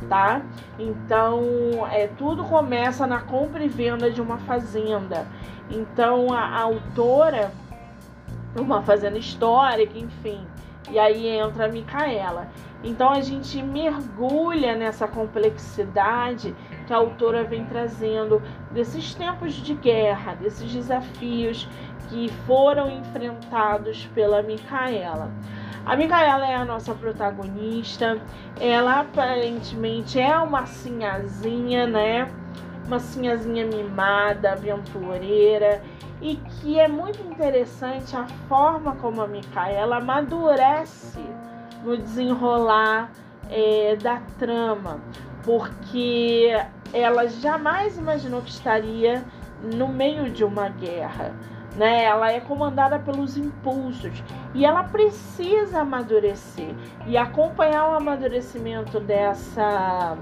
tá? 0.08 0.42
Então, 0.80 1.42
é, 1.92 2.08
tudo 2.08 2.44
começa 2.46 3.06
na 3.06 3.20
compra 3.20 3.64
e 3.64 3.68
venda 3.68 4.10
de 4.10 4.22
uma 4.22 4.38
fazenda. 4.40 5.28
Então, 5.70 6.34
a, 6.34 6.40
a 6.40 6.62
autora, 6.62 7.52
uma 8.58 8.82
fazenda 8.82 9.18
histórica, 9.18 9.98
enfim, 9.98 10.46
e 10.90 10.98
aí 10.98 11.28
entra 11.28 11.66
a 11.66 11.70
Micaela. 11.70 12.48
Então 12.84 13.12
a 13.12 13.22
gente 13.22 13.62
mergulha 13.62 14.76
nessa 14.76 15.08
complexidade 15.08 16.56
que 16.88 16.94
a 16.94 16.98
autora 16.98 17.44
vem 17.44 17.66
trazendo 17.66 18.42
desses 18.72 19.14
tempos 19.14 19.54
de 19.54 19.76
guerra, 19.76 20.34
desses 20.36 20.72
desafios 20.72 21.68
que 22.10 22.30
foram 22.48 22.90
enfrentados 22.90 24.08
pela 24.16 24.42
Micaela. 24.42 25.32
A 25.86 25.96
Micaela 25.96 26.48
é 26.48 26.56
a 26.56 26.66
nossa 26.66 26.94
protagonista. 26.94 28.20
Ela 28.60 29.02
aparentemente 29.02 30.20
é 30.20 30.38
uma 30.38 30.66
sinhazinha, 30.66 31.88
né? 31.88 32.32
Uma 32.86 33.00
sinhazinha 33.00 33.66
mimada, 33.66 34.52
aventureira 34.54 35.82
e 36.22 36.36
que 36.36 36.80
é 36.80 36.88
muito 36.88 37.20
interessante 37.24 38.16
a 38.16 38.28
forma 38.48 38.96
como 38.98 39.22
a 39.22 39.28
Micaela 39.28 39.98
amadurece 39.98 41.20
no 41.84 41.98
desenrolar 41.98 43.12
é, 43.50 43.96
da 43.96 44.22
trama, 44.38 45.00
porque 45.44 46.50
ela 46.94 47.28
jamais 47.28 47.98
imaginou 47.98 48.42
que 48.42 48.52
estaria 48.52 49.24
no 49.62 49.88
meio 49.88 50.30
de 50.30 50.44
uma 50.44 50.70
guerra. 50.70 51.34
Né? 51.76 52.04
Ela 52.04 52.32
é 52.32 52.40
comandada 52.42 53.00
pelos 53.00 53.38
impulsos 53.38 54.24
e 54.54 54.66
ela 54.66 54.84
precisa 54.84 55.82
amadurecer 55.82 56.76
e 57.08 57.18
acompanhar 57.18 57.90
o 57.90 57.96
amadurecimento 57.96 59.00
dessa 59.00 60.18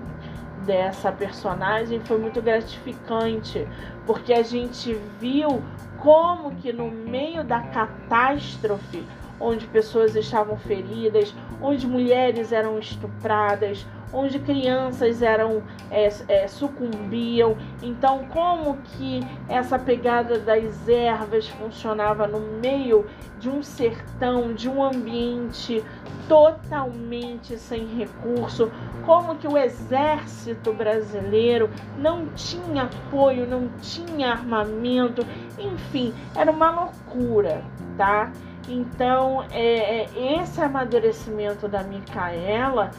dessa 0.66 1.12
personagem 1.12 2.00
foi 2.02 2.20
muito 2.20 2.42
gratificante, 2.42 3.68
porque 4.06 4.34
a 4.34 4.44
gente 4.44 4.94
viu 5.20 5.64
como 5.98 6.56
que 6.56 6.72
no 6.72 6.92
meio 6.92 7.44
da 7.44 7.62
catástrofe, 7.62 9.04
onde 9.40 9.66
pessoas 9.68 10.16
estavam 10.16 10.58
feridas, 10.58 11.34
onde 11.62 11.88
mulheres 11.88 12.52
eram 12.52 12.78
estupradas, 12.78 13.86
onde 14.12 14.40
crianças 14.40 15.22
eram 15.22 15.64
é, 15.92 16.10
é, 16.28 16.48
sucumbiam. 16.48 17.56
Então, 17.82 18.26
como 18.30 18.78
que 18.78 19.22
essa 19.48 19.78
pegada 19.78 20.40
das 20.40 20.88
ervas 20.88 21.48
funcionava 21.48 22.28
no 22.28 22.40
meio 22.40 23.06
de 23.40 23.50
um 23.50 23.62
sertão, 23.62 24.54
de 24.54 24.68
um 24.68 24.84
ambiente 24.84 25.84
totalmente 26.28 27.58
sem 27.58 27.86
recurso? 27.86 28.72
Como 29.06 29.36
que 29.36 29.48
o 29.48 29.58
exército 29.58 30.74
brasileiro 30.74 31.70
não 31.98 32.28
tinha 32.36 32.84
apoio, 32.84 33.48
não 33.48 33.70
tinha 33.82 34.32
armamento, 34.32 35.26
enfim, 35.58 36.14
era 36.36 36.52
uma 36.52 36.70
loucura, 36.72 37.64
tá? 37.98 38.32
Então, 38.70 39.44
é, 39.52 40.04
é, 40.04 40.40
esse 40.40 40.62
amadurecimento 40.62 41.68
da 41.68 41.82
Micaela 41.82 42.92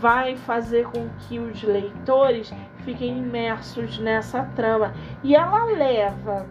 vai 0.00 0.36
fazer 0.36 0.86
com 0.86 1.08
que 1.20 1.38
os 1.38 1.62
leitores 1.62 2.50
fiquem 2.84 3.18
imersos 3.18 3.98
nessa 3.98 4.44
trama. 4.56 4.94
E 5.22 5.36
ela 5.36 5.64
leva 5.64 6.46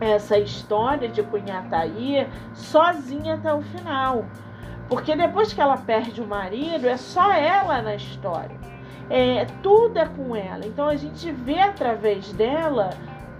essa 0.00 0.38
história 0.38 1.08
de 1.08 1.24
Cunhataí 1.24 2.28
sozinha 2.54 3.34
até 3.34 3.52
o 3.52 3.62
final. 3.62 4.24
Porque 4.88 5.16
depois 5.16 5.52
que 5.52 5.60
ela 5.60 5.76
perde 5.76 6.20
o 6.20 6.26
marido, 6.26 6.86
é 6.86 6.96
só 6.96 7.32
ela 7.32 7.82
na 7.82 7.96
história. 7.96 8.56
É, 9.10 9.44
tudo 9.60 9.98
é 9.98 10.06
com 10.06 10.36
ela. 10.36 10.64
Então 10.64 10.88
a 10.88 10.96
gente 10.96 11.32
vê 11.32 11.58
através 11.58 12.32
dela 12.32 12.90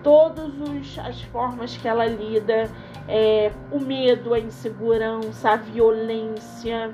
todas 0.02 0.50
as 0.98 1.22
formas 1.22 1.76
que 1.76 1.86
ela 1.86 2.06
lida, 2.06 2.70
é, 3.08 3.52
o 3.70 3.78
medo, 3.80 4.34
a 4.34 4.38
insegurança, 4.38 5.50
a 5.50 5.56
violência, 5.56 6.92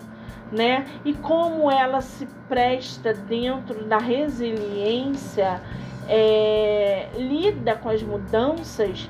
né? 0.52 0.86
E 1.04 1.12
como 1.14 1.70
ela 1.70 2.00
se 2.00 2.26
presta 2.48 3.12
dentro 3.12 3.84
da 3.84 3.98
resiliência, 3.98 5.60
é, 6.08 7.08
lida 7.16 7.74
com 7.76 7.90
as 7.90 8.02
mudanças 8.02 9.08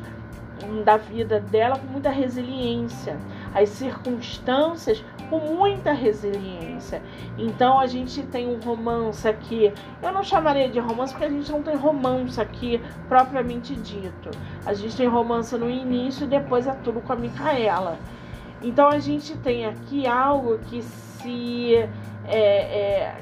da 0.84 0.96
vida 0.96 1.38
dela 1.40 1.78
com 1.78 1.86
muita 1.86 2.10
resiliência, 2.10 3.16
as 3.54 3.68
circunstâncias 3.68 5.04
com 5.28 5.38
muita 5.38 5.92
resiliência. 5.92 7.02
Então 7.36 7.78
a 7.78 7.86
gente 7.86 8.22
tem 8.24 8.46
um 8.48 8.60
romance 8.60 9.26
aqui. 9.26 9.72
Eu 10.02 10.12
não 10.12 10.22
chamaria 10.22 10.68
de 10.68 10.78
romance 10.78 11.12
porque 11.12 11.26
a 11.26 11.30
gente 11.30 11.50
não 11.50 11.62
tem 11.62 11.76
romance 11.76 12.40
aqui 12.40 12.80
propriamente 13.08 13.74
dito. 13.74 14.30
A 14.64 14.74
gente 14.74 14.96
tem 14.96 15.06
romance 15.06 15.56
no 15.56 15.68
início 15.68 16.24
e 16.24 16.28
depois 16.28 16.66
é 16.66 16.72
tudo 16.84 17.00
com 17.00 17.12
a 17.12 17.16
Micaela. 17.16 17.98
Então 18.62 18.88
a 18.88 18.98
gente 18.98 19.36
tem 19.38 19.66
aqui 19.66 20.06
algo 20.06 20.58
que 20.58 20.82
se 20.82 21.74
é, 22.26 22.36
é, 22.36 23.14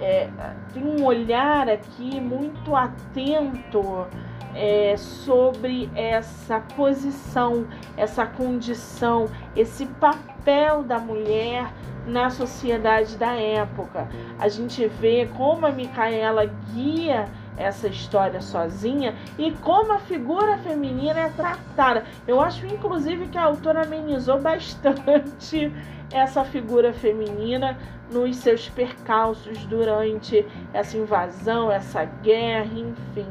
é, 0.00 0.30
tem 0.72 0.82
um 0.82 1.04
olhar 1.04 1.68
aqui 1.68 2.20
muito 2.20 2.74
atento 2.74 4.06
é, 4.54 4.96
sobre 4.96 5.90
essa 5.94 6.60
posição, 6.60 7.66
essa 7.96 8.24
condição, 8.24 9.28
esse 9.56 9.86
papel 9.86 10.82
da 10.82 10.98
mulher 10.98 11.72
na 12.06 12.30
sociedade 12.30 13.16
da 13.16 13.32
época. 13.34 14.08
A 14.38 14.48
gente 14.48 14.86
vê 14.86 15.28
como 15.36 15.66
a 15.66 15.72
Micaela 15.72 16.46
guia 16.72 17.26
essa 17.56 17.86
história 17.88 18.40
sozinha 18.40 19.14
e 19.38 19.52
como 19.52 19.92
a 19.92 19.98
figura 19.98 20.58
feminina 20.58 21.20
é 21.20 21.28
tratada. 21.30 22.04
Eu 22.26 22.40
acho, 22.40 22.66
inclusive, 22.66 23.28
que 23.28 23.38
a 23.38 23.44
autora 23.44 23.82
amenizou 23.82 24.40
bastante 24.40 25.72
essa 26.12 26.44
figura 26.44 26.92
feminina 26.92 27.78
nos 28.12 28.36
seus 28.36 28.68
percalços 28.68 29.64
durante 29.66 30.46
essa 30.72 30.96
invasão, 30.96 31.70
essa 31.70 32.04
guerra, 32.04 32.70
enfim 32.74 33.26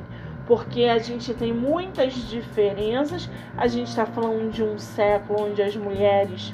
porque 0.45 0.83
a 0.85 0.99
gente 0.99 1.33
tem 1.33 1.53
muitas 1.53 2.13
diferenças. 2.13 3.29
A 3.57 3.67
gente 3.67 3.87
está 3.87 4.05
falando 4.05 4.51
de 4.51 4.63
um 4.63 4.77
século 4.77 5.47
onde 5.49 5.61
as 5.61 5.75
mulheres 5.75 6.51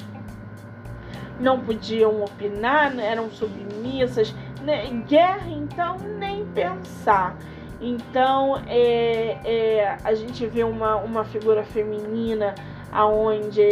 não 1.38 1.60
podiam 1.60 2.22
opinar, 2.22 2.92
né, 2.92 3.06
eram 3.06 3.30
submissas. 3.30 4.34
Né? 4.62 4.86
Guerra, 5.08 5.48
então, 5.50 5.96
nem 6.18 6.44
pensar. 6.46 7.36
Então, 7.80 8.60
é, 8.68 9.38
é, 9.42 9.96
a 10.04 10.14
gente 10.14 10.46
vê 10.46 10.62
uma, 10.62 10.96
uma 10.96 11.24
figura 11.24 11.64
feminina 11.64 12.54
aonde 12.92 13.62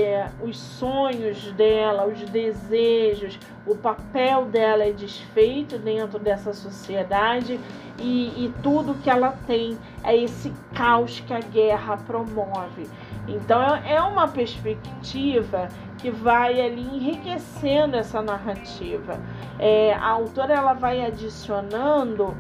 os 0.41 0.59
sonhos 0.59 1.51
dela, 1.53 2.07
os 2.07 2.21
desejos, 2.31 3.39
o 3.67 3.75
papel 3.77 4.47
dela 4.47 4.85
é 4.85 4.93
desfeito 4.93 5.79
dentro 5.79 6.19
dessa 6.19 6.53
sociedade 6.53 7.59
e, 7.99 8.45
e 8.45 8.55
tudo 8.63 8.95
que 9.03 9.11
ela 9.11 9.37
tem 9.47 9.77
é 10.05 10.17
esse 10.17 10.53
caos 10.75 11.21
que 11.21 11.35
a 11.35 11.41
guerra 11.41 11.97
promove. 11.97 12.89
Então 13.27 13.61
é, 13.61 13.95
é 13.95 14.03
uma 14.03 14.29
perspectiva 14.29 15.69
que 15.99 16.11
vai 16.11 16.61
ali 16.61 16.83
enriquecendo 16.83 17.97
essa 17.97 18.23
narrativa. 18.23 19.21
É, 19.59 19.95
a 19.95 20.09
autora 20.09 20.55
ela 20.55 20.73
vai 20.73 21.05
adicionando 21.05 22.37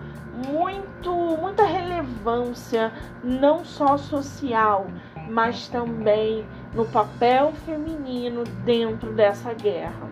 muito, 0.46 1.12
muita 1.12 1.64
relevância, 1.64 2.92
não 3.24 3.64
só 3.64 3.96
social, 3.96 4.86
mas 5.28 5.68
também 5.68 6.44
no 6.74 6.84
papel 6.86 7.52
feminino 7.64 8.44
dentro 8.64 9.12
dessa 9.12 9.52
guerra. 9.52 10.08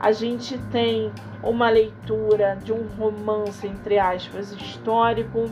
A 0.00 0.12
gente 0.12 0.56
tem 0.70 1.12
uma 1.42 1.68
leitura 1.68 2.56
de 2.62 2.72
um 2.72 2.86
romance, 2.98 3.66
entre 3.66 3.98
aspas, 3.98 4.52
histórico. 4.52 5.50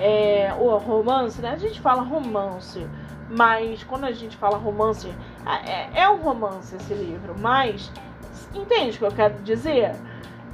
É, 0.00 0.52
o 0.58 0.76
romance, 0.78 1.40
né? 1.40 1.50
A 1.50 1.56
gente 1.56 1.80
fala 1.80 2.02
romance, 2.02 2.86
mas 3.30 3.84
quando 3.84 4.04
a 4.04 4.12
gente 4.12 4.36
fala 4.36 4.56
romance, 4.56 5.12
é, 5.66 6.02
é 6.02 6.08
um 6.08 6.16
romance 6.16 6.74
esse 6.74 6.94
livro, 6.94 7.34
mas 7.38 7.92
entende 8.54 8.96
o 8.96 8.98
que 8.98 9.04
eu 9.04 9.12
quero 9.12 9.42
dizer? 9.42 9.94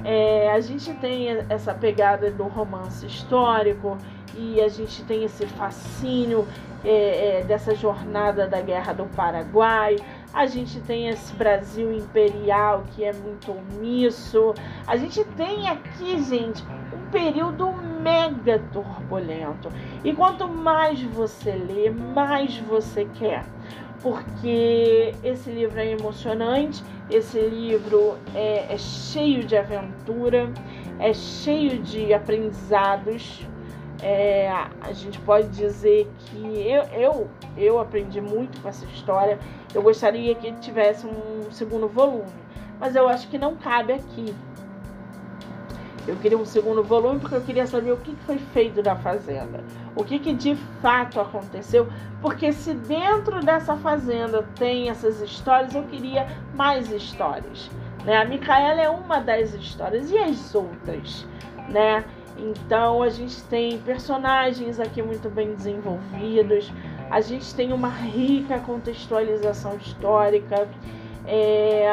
É, 0.03 0.51
a 0.51 0.59
gente 0.59 0.93
tem 0.95 1.27
essa 1.49 1.73
pegada 1.73 2.29
do 2.31 2.43
romance 2.43 3.05
histórico 3.05 3.97
e 4.35 4.59
a 4.61 4.67
gente 4.67 5.03
tem 5.03 5.23
esse 5.23 5.45
fascínio 5.45 6.47
é, 6.83 7.39
é, 7.39 7.43
dessa 7.43 7.75
jornada 7.75 8.47
da 8.47 8.61
Guerra 8.61 8.93
do 8.93 9.05
Paraguai. 9.05 9.97
a 10.33 10.45
gente 10.45 10.79
tem 10.81 11.09
esse 11.09 11.33
Brasil 11.33 11.93
imperial 11.93 12.83
que 12.95 13.03
é 13.03 13.13
muito 13.13 13.51
omisso. 13.51 14.53
A 14.87 14.97
gente 14.97 15.23
tem 15.35 15.67
aqui, 15.67 16.21
gente, 16.23 16.63
um 16.93 17.11
período 17.11 17.71
mega 18.01 18.59
turbulento. 18.71 19.69
E 20.03 20.13
quanto 20.13 20.47
mais 20.47 21.01
você 21.01 21.51
lê, 21.51 21.89
mais 21.89 22.57
você 22.57 23.05
quer. 23.13 23.45
Porque 24.01 25.13
esse 25.23 25.51
livro 25.51 25.79
é 25.79 25.91
emocionante, 25.91 26.83
esse 27.09 27.39
livro 27.39 28.17
é, 28.33 28.73
é 28.73 28.77
cheio 28.77 29.43
de 29.43 29.55
aventura, 29.55 30.49
é 30.97 31.13
cheio 31.13 31.79
de 31.79 32.11
aprendizados. 32.13 33.45
É, 34.01 34.49
a 34.81 34.91
gente 34.93 35.19
pode 35.19 35.47
dizer 35.49 36.11
que 36.17 36.37
eu, 36.67 36.83
eu, 36.99 37.29
eu 37.55 37.79
aprendi 37.79 38.19
muito 38.19 38.59
com 38.61 38.67
essa 38.67 38.85
história. 38.85 39.37
Eu 39.73 39.83
gostaria 39.83 40.33
que 40.33 40.51
tivesse 40.53 41.05
um 41.05 41.51
segundo 41.51 41.87
volume, 41.87 42.31
mas 42.79 42.95
eu 42.95 43.07
acho 43.07 43.27
que 43.27 43.37
não 43.37 43.55
cabe 43.55 43.93
aqui. 43.93 44.33
Eu 46.07 46.15
queria 46.15 46.37
um 46.37 46.45
segundo 46.45 46.83
volume 46.83 47.19
porque 47.19 47.35
eu 47.35 47.41
queria 47.41 47.67
saber 47.67 47.91
o 47.91 47.97
que 47.97 48.15
foi 48.25 48.39
feito 48.39 48.81
da 48.81 48.95
fazenda, 48.95 49.63
o 49.95 50.03
que, 50.03 50.17
que 50.17 50.33
de 50.33 50.55
fato 50.81 51.19
aconteceu, 51.19 51.87
porque 52.19 52.51
se 52.51 52.73
dentro 52.73 53.39
dessa 53.41 53.77
fazenda 53.77 54.43
tem 54.55 54.89
essas 54.89 55.21
histórias, 55.21 55.75
eu 55.75 55.83
queria 55.83 56.25
mais 56.55 56.91
histórias. 56.91 57.69
Né? 58.03 58.17
A 58.17 58.25
Micaela 58.25 58.81
é 58.81 58.89
uma 58.89 59.19
das 59.19 59.53
histórias 59.53 60.09
e 60.09 60.17
as 60.17 60.55
outras, 60.55 61.27
né? 61.69 62.03
Então 62.41 63.03
a 63.03 63.09
gente 63.09 63.43
tem 63.43 63.77
personagens 63.79 64.79
aqui 64.79 65.01
muito 65.03 65.29
bem 65.29 65.53
desenvolvidos, 65.53 66.73
a 67.09 67.21
gente 67.21 67.53
tem 67.53 67.71
uma 67.71 67.89
rica 67.89 68.59
contextualização 68.59 69.77
histórica, 69.77 70.67
é, 71.27 71.87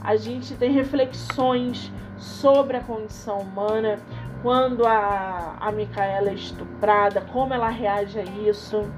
a 0.00 0.16
gente 0.16 0.54
tem 0.54 0.70
reflexões 0.70 1.90
sobre 2.16 2.76
a 2.76 2.80
condição 2.80 3.38
humana 3.38 3.98
quando 4.40 4.86
a, 4.86 5.56
a 5.60 5.72
Micaela 5.72 6.30
é 6.30 6.34
estuprada, 6.34 7.20
como 7.32 7.52
ela 7.52 7.68
reage 7.68 8.20
a 8.20 8.24
isso, 8.24 8.88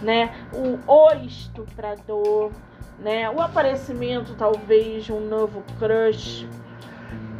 né? 0.00 0.32
O, 0.52 0.78
o 0.90 1.12
estuprador, 1.24 2.52
né? 3.00 3.28
O 3.30 3.40
aparecimento 3.40 4.34
talvez 4.36 5.04
de 5.04 5.12
um 5.12 5.20
novo 5.20 5.64
crush 5.78 6.46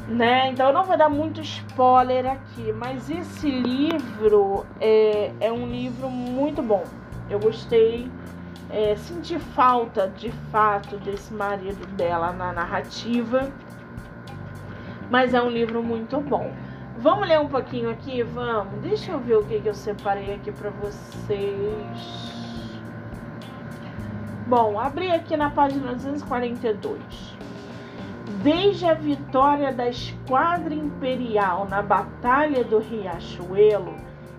né? 0.08 0.50
Então 0.50 0.68
eu 0.68 0.72
não 0.72 0.84
vou 0.84 0.96
dar 0.96 1.08
muito 1.08 1.40
spoiler 1.42 2.26
aqui, 2.26 2.72
mas 2.72 3.10
esse 3.10 3.50
livro 3.50 4.64
é, 4.80 5.32
é 5.38 5.52
um 5.52 5.66
livro 5.66 6.08
muito 6.08 6.62
bom. 6.62 6.82
Eu 7.28 7.38
gostei, 7.38 8.10
é, 8.70 8.96
senti 8.96 9.38
falta 9.38 10.08
de 10.08 10.30
fato 10.50 10.96
desse 10.96 11.32
marido 11.32 11.86
dela 11.94 12.32
na 12.32 12.52
narrativa, 12.52 13.52
mas 15.10 15.34
é 15.34 15.42
um 15.42 15.50
livro 15.50 15.82
muito 15.82 16.18
bom. 16.20 16.50
Vamos 16.98 17.28
ler 17.28 17.38
um 17.38 17.48
pouquinho 17.48 17.90
aqui? 17.90 18.22
Vamos. 18.22 18.80
Deixa 18.80 19.12
eu 19.12 19.20
ver 19.20 19.36
o 19.36 19.44
que, 19.44 19.60
que 19.60 19.68
eu 19.68 19.74
separei 19.74 20.34
aqui 20.34 20.50
para 20.50 20.70
vocês. 20.70 22.28
Bom, 24.46 24.80
abri 24.80 25.12
aqui 25.12 25.36
na 25.36 25.50
página 25.50 25.94
242. 25.94 27.37
Desde 28.28 28.84
a 28.84 28.92
vitória 28.92 29.72
da 29.72 29.88
Esquadra 29.88 30.74
Imperial 30.74 31.66
na 31.66 31.80
Batalha 31.80 32.62
do 32.62 32.78
Riachuelo, 32.78 33.94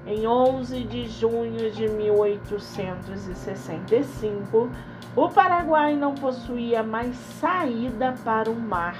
em 0.05 0.27
11 0.27 0.83
de 0.83 1.07
junho 1.07 1.71
de 1.71 1.87
1865, 1.87 4.69
o 5.15 5.29
Paraguai 5.29 5.95
não 5.95 6.13
possuía 6.13 6.83
mais 6.83 7.15
saída 7.15 8.13
para 8.23 8.47
o 8.49 8.55
mar. 8.55 8.95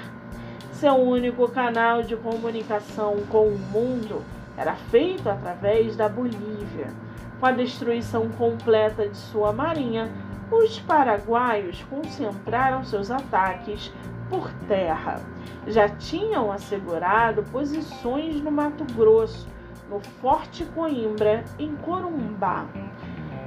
Seu 0.72 0.96
único 0.96 1.48
canal 1.48 2.02
de 2.02 2.16
comunicação 2.16 3.18
com 3.30 3.46
o 3.46 3.56
mundo 3.56 4.24
era 4.56 4.74
feito 4.74 5.30
através 5.30 5.94
da 5.94 6.08
Bolívia. 6.08 6.88
Com 7.38 7.46
a 7.46 7.52
destruição 7.52 8.28
completa 8.30 9.08
de 9.08 9.16
sua 9.16 9.52
marinha, 9.52 10.10
os 10.50 10.80
paraguaios 10.80 11.80
concentraram 11.88 12.82
seus 12.82 13.08
ataques 13.08 13.92
por 14.30 14.50
terra. 14.68 15.20
Já 15.66 15.88
tinham 15.88 16.50
assegurado 16.50 17.42
posições 17.50 18.40
no 18.40 18.50
Mato 18.50 18.84
Grosso, 18.94 19.46
no 19.90 20.00
Forte 20.22 20.64
Coimbra, 20.66 21.44
em 21.58 21.74
Corumbá. 21.76 22.64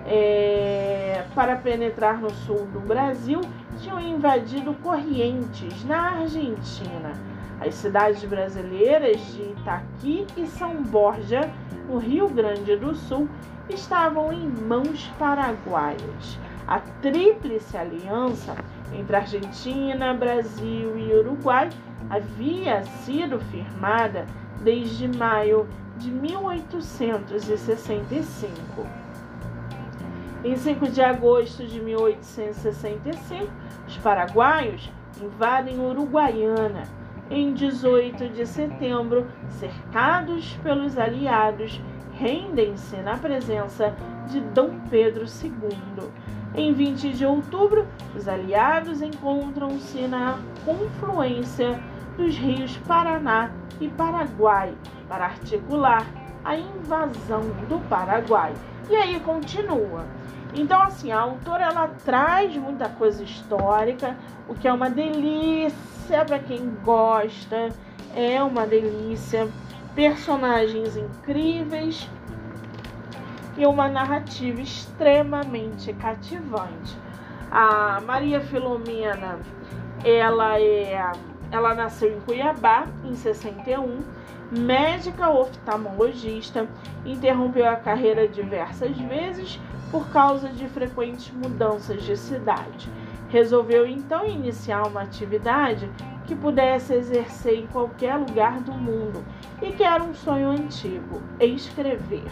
É, 0.05 1.23
para 1.33 1.55
penetrar 1.55 2.19
no 2.19 2.29
sul 2.29 2.67
do 2.67 2.81
Brasil, 2.81 3.39
tinham 3.79 3.99
invadido 3.99 4.73
Corrientes, 4.75 5.83
na 5.85 6.19
Argentina. 6.19 7.13
As 7.65 7.75
cidades 7.75 8.23
brasileiras 8.25 9.21
de 9.33 9.41
Itaqui 9.43 10.27
e 10.35 10.45
São 10.45 10.83
Borja, 10.83 11.49
no 11.87 11.97
Rio 11.97 12.27
Grande 12.27 12.75
do 12.75 12.93
Sul, 12.93 13.29
estavam 13.69 14.33
em 14.33 14.45
mãos 14.45 15.09
paraguaias. 15.17 16.37
A 16.67 16.79
Tríplice 17.01 17.77
Aliança 17.77 18.55
entre 18.93 19.15
Argentina, 19.15 20.13
Brasil 20.13 20.97
e 20.97 21.13
Uruguai 21.13 21.69
havia 22.09 22.83
sido 22.83 23.39
firmada 23.39 24.25
desde 24.61 25.07
maio 25.07 25.69
de 25.97 26.11
1865. 26.11 28.85
Em 30.43 30.55
5 30.55 30.89
de 30.89 31.01
agosto 31.01 31.65
de 31.65 31.79
1865, 31.79 33.49
os 33.87 33.97
paraguaios 33.97 34.91
invadem 35.21 35.79
Uruguaiana. 35.79 36.83
Em 37.31 37.53
18 37.53 38.27
de 38.29 38.45
setembro, 38.45 39.25
cercados 39.47 40.53
pelos 40.61 40.97
aliados, 40.97 41.79
rendem-se 42.11 42.97
na 42.97 43.15
presença 43.17 43.95
de 44.27 44.41
Dom 44.41 44.77
Pedro 44.89 45.23
II 45.23 46.11
em 46.55 46.71
20 46.71 47.13
de 47.13 47.25
outubro, 47.25 47.87
os 48.15 48.27
aliados 48.27 49.01
encontram-se 49.01 50.07
na 50.07 50.37
confluência 50.63 51.79
dos 52.15 52.35
rios 52.37 52.77
Paraná 52.87 53.51
e 53.81 53.87
Paraguai 53.87 54.73
para 55.07 55.25
articular 55.25 56.05
a 56.43 56.55
invasão 56.55 57.41
do 57.67 57.79
Paraguai. 57.89 58.53
E 58.89 58.95
aí 58.95 59.19
continua. 59.21 60.05
Então, 60.53 60.81
assim, 60.83 61.11
a 61.11 61.19
autora 61.19 61.65
ela 61.65 61.87
traz 62.05 62.55
muita 62.55 62.87
coisa 62.87 63.23
histórica, 63.23 64.15
o 64.47 64.53
que 64.53 64.67
é 64.67 64.73
uma 64.73 64.89
delícia 64.89 66.23
para 66.25 66.37
quem 66.37 66.69
gosta, 66.83 67.69
é 68.15 68.41
uma 68.43 68.65
delícia. 68.67 69.47
Personagens 69.95 70.97
incríveis, 70.97 72.09
e 73.57 73.65
uma 73.65 73.87
narrativa 73.87 74.61
extremamente 74.61 75.93
cativante. 75.93 76.97
A 77.51 78.01
Maria 78.01 78.41
Filomena, 78.41 79.39
ela 80.03 80.59
é, 80.59 81.11
ela 81.51 81.75
nasceu 81.75 82.15
em 82.15 82.19
Cuiabá 82.21 82.87
em 83.03 83.15
61, 83.15 83.99
médica 84.51 85.29
oftalmologista, 85.29 86.67
interrompeu 87.05 87.67
a 87.69 87.75
carreira 87.75 88.27
diversas 88.27 88.97
vezes 88.97 89.59
por 89.91 90.09
causa 90.09 90.49
de 90.49 90.67
frequentes 90.67 91.31
mudanças 91.31 92.01
de 92.03 92.17
cidade. 92.17 92.89
Resolveu 93.29 93.85
então 93.85 94.25
iniciar 94.25 94.87
uma 94.87 95.01
atividade 95.01 95.89
que 96.25 96.35
pudesse 96.35 96.93
exercer 96.93 97.59
em 97.59 97.67
qualquer 97.67 98.15
lugar 98.15 98.59
do 98.61 98.73
mundo 98.73 99.23
e 99.61 99.71
que 99.71 99.83
era 99.83 100.03
um 100.03 100.13
sonho 100.13 100.49
antigo: 100.49 101.21
escrever. 101.39 102.31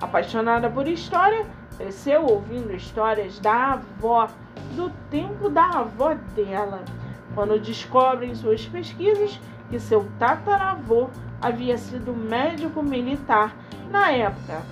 Apaixonada 0.00 0.70
por 0.70 0.86
história, 0.86 1.46
cresceu 1.76 2.24
ouvindo 2.24 2.74
histórias 2.74 3.38
da 3.38 3.72
avó, 3.72 4.28
do 4.74 4.90
tempo 5.10 5.48
da 5.48 5.66
avó 5.66 6.14
dela. 6.34 6.82
Quando 7.34 7.60
descobre 7.60 8.26
em 8.26 8.34
suas 8.34 8.66
pesquisas 8.66 9.40
que 9.70 9.78
seu 9.78 10.08
tataravô 10.18 11.08
havia 11.40 11.76
sido 11.76 12.12
médico 12.12 12.82
militar 12.82 13.54
na 13.90 14.10
época 14.10 14.62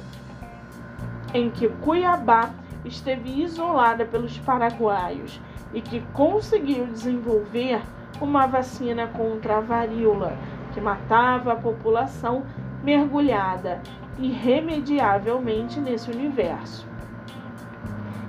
em 1.37 1.51
que 1.51 1.69
Cuiabá 1.69 2.51
esteve 2.85 3.43
isolada 3.43 4.05
pelos 4.05 4.39
paraguaios 4.39 5.41
e 5.75 5.81
que 5.81 6.01
conseguiu 6.12 6.87
desenvolver 6.87 7.81
uma 8.21 8.47
vacina 8.47 9.07
contra 9.07 9.59
a 9.59 9.61
varíola 9.61 10.37
que 10.73 10.81
matava 10.81 11.53
a 11.53 11.57
população 11.57 12.45
mergulhada 12.83 13.81
irremediavelmente 14.19 15.79
nesse 15.81 16.11
universo. 16.11 16.87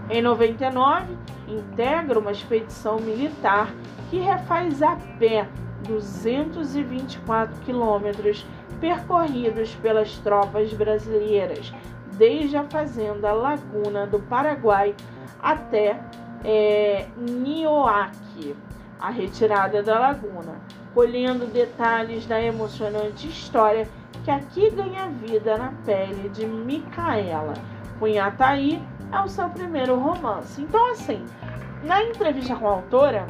Em 0.09 0.21
99, 0.21 1.17
integra 1.47 2.19
uma 2.19 2.31
expedição 2.31 2.97
militar 2.99 3.73
que 4.09 4.19
refaz 4.19 4.81
a 4.81 4.95
pé 5.19 5.47
224 5.87 7.59
quilômetros 7.61 8.45
percorridos 8.79 9.73
pelas 9.75 10.17
tropas 10.19 10.73
brasileiras, 10.73 11.73
desde 12.13 12.57
a 12.57 12.63
fazenda 12.63 13.31
Laguna 13.31 14.05
do 14.05 14.19
Paraguai 14.19 14.95
até 15.41 15.99
é, 16.43 17.07
Nioaki, 17.17 18.55
A 18.99 19.09
Retirada 19.09 19.83
da 19.83 19.99
Laguna, 19.99 20.55
colhendo 20.93 21.45
detalhes 21.45 22.25
da 22.25 22.41
emocionante 22.41 23.27
história 23.27 23.87
que 24.23 24.31
aqui 24.31 24.69
ganha 24.69 25.07
vida 25.09 25.57
na 25.57 25.71
pele 25.85 26.29
de 26.29 26.45
Micaela. 26.45 27.53
Cunhataí 27.99 28.81
é 29.11 29.19
o 29.21 29.27
seu 29.27 29.49
primeiro 29.49 29.97
romance. 29.97 30.61
Então, 30.61 30.91
assim, 30.91 31.25
na 31.83 32.03
entrevista 32.03 32.55
com 32.55 32.67
a 32.67 32.71
autora, 32.71 33.25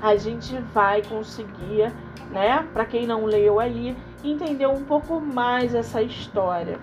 a 0.00 0.16
gente 0.16 0.56
vai 0.72 1.02
conseguir, 1.02 1.92
né, 2.30 2.66
para 2.72 2.84
quem 2.84 3.06
não 3.06 3.24
leu 3.24 3.58
aí, 3.58 3.96
entender 4.22 4.66
um 4.66 4.84
pouco 4.84 5.20
mais 5.20 5.74
essa 5.74 6.02
história. 6.02 6.78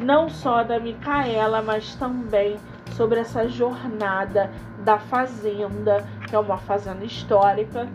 Não 0.00 0.28
só 0.28 0.64
da 0.64 0.80
Micaela, 0.80 1.62
mas 1.62 1.94
também 1.94 2.56
sobre 2.96 3.20
essa 3.20 3.48
jornada 3.48 4.50
da 4.80 4.98
fazenda, 4.98 6.04
que 6.28 6.34
é 6.34 6.38
uma 6.38 6.58
fazenda 6.58 7.04
histórica, 7.04 7.88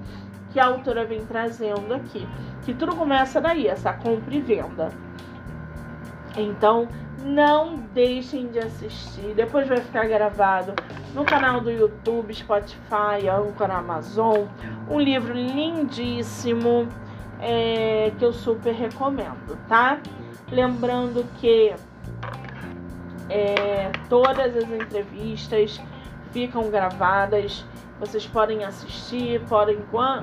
que 0.57 0.61
a 0.61 0.65
autora 0.65 1.05
vem 1.05 1.23
trazendo 1.23 1.93
aqui. 1.93 2.27
Que 2.65 2.73
tudo 2.73 2.95
começa 2.95 3.39
daí, 3.39 3.67
essa 3.67 3.93
compra 3.93 4.33
e 4.33 4.41
venda. 4.41 4.89
Então, 6.35 6.87
não 7.23 7.75
deixem 7.93 8.47
de 8.47 8.57
assistir. 8.57 9.35
Depois 9.35 9.67
vai 9.67 9.77
ficar 9.77 10.07
gravado 10.07 10.73
no 11.13 11.23
canal 11.23 11.61
do 11.61 11.69
YouTube, 11.69 12.33
Spotify, 12.33 13.29
Anchor, 13.31 13.69
Amazon. 13.69 14.47
Um 14.89 14.99
livro 14.99 15.31
lindíssimo 15.31 16.87
é, 17.39 18.11
que 18.17 18.25
eu 18.25 18.33
super 18.33 18.73
recomendo, 18.73 19.55
tá? 19.67 19.99
Lembrando 20.51 21.23
que 21.39 21.75
é, 23.29 23.91
todas 24.09 24.57
as 24.57 24.71
entrevistas 24.71 25.79
ficam 26.31 26.71
gravadas. 26.71 27.63
Vocês 27.99 28.27
podem 28.27 28.63
assistir, 28.63 29.41
podem 29.47 29.79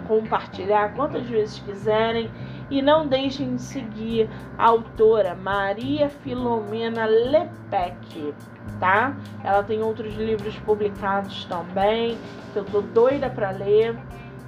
compartilhar 0.06 0.94
quantas 0.94 1.26
vezes 1.26 1.58
quiserem. 1.60 2.30
E 2.70 2.80
não 2.80 3.06
deixem 3.06 3.56
de 3.56 3.62
seguir 3.62 4.30
a 4.56 4.68
autora 4.68 5.34
Maria 5.34 6.08
Filomena 6.08 7.04
Lepec, 7.04 8.34
tá? 8.80 9.14
Ela 9.42 9.62
tem 9.62 9.82
outros 9.82 10.14
livros 10.14 10.56
publicados 10.60 11.44
também, 11.44 12.16
que 12.52 12.58
eu 12.58 12.64
tô 12.64 12.80
doida 12.80 13.28
para 13.28 13.50
ler. 13.50 13.96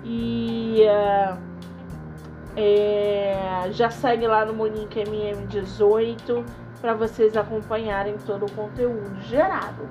E 0.03 0.83
uh, 0.85 1.37
é, 2.57 3.69
já 3.73 3.91
segue 3.91 4.27
lá 4.27 4.45
no 4.45 4.55
Monique 4.55 5.01
MM18 5.01 6.45
para 6.81 6.95
vocês 6.95 7.37
acompanharem 7.37 8.17
todo 8.25 8.47
o 8.47 8.53
conteúdo 8.53 9.21
gerado. 9.23 9.87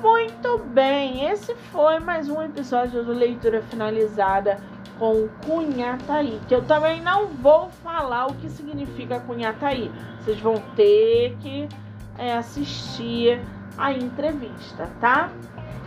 Muito 0.00 0.58
bem, 0.58 1.28
esse 1.28 1.56
foi 1.56 1.98
mais 1.98 2.28
um 2.28 2.40
episódio 2.40 3.02
do 3.02 3.12
Leitura 3.12 3.60
Finalizada 3.62 4.56
com 4.96 5.28
Cunhataí, 5.44 6.40
que 6.46 6.54
eu 6.54 6.62
também 6.62 7.02
não 7.02 7.26
vou 7.26 7.68
falar 7.82 8.26
o 8.26 8.34
que 8.34 8.48
significa 8.48 9.18
Cunhataí. 9.18 9.90
Vocês 10.20 10.38
vão 10.38 10.62
ter 10.76 11.36
que 11.40 11.68
é, 12.16 12.32
assistir 12.36 13.40
a 13.76 13.92
entrevista, 13.92 14.88
tá? 15.00 15.32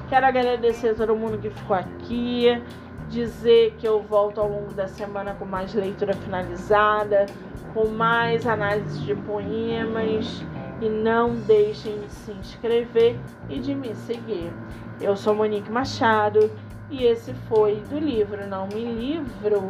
Quero 0.09 0.25
agradecer 0.25 0.89
a 0.89 0.95
todo 0.95 1.15
mundo 1.15 1.37
que 1.37 1.49
ficou 1.49 1.77
aqui, 1.77 2.61
dizer 3.09 3.75
que 3.79 3.87
eu 3.87 4.01
volto 4.01 4.41
ao 4.41 4.49
longo 4.49 4.73
da 4.73 4.89
semana 4.89 5.35
com 5.35 5.45
mais 5.45 5.73
leitura 5.73 6.13
finalizada, 6.15 7.27
com 7.73 7.87
mais 7.87 8.45
análise 8.45 8.99
de 9.05 9.15
poemas 9.15 10.43
e 10.81 10.89
não 10.89 11.35
deixem 11.35 11.99
de 11.99 12.11
se 12.11 12.31
inscrever 12.31 13.15
e 13.49 13.59
de 13.59 13.75
me 13.75 13.93
seguir. 13.95 14.51
Eu 14.99 15.15
sou 15.15 15.35
Monique 15.35 15.71
Machado 15.71 16.51
e 16.89 17.05
esse 17.05 17.33
foi 17.47 17.75
do 17.89 17.99
livro 17.99 18.47
Não 18.47 18.67
Me 18.67 18.83
Livro. 18.83 19.61